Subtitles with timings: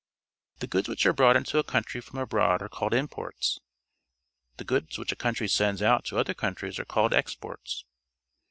[0.61, 3.59] The goods which are brought into a country from abroad are called imports.
[4.57, 7.85] The goods wliich a countiy sends out to other countries are called exports.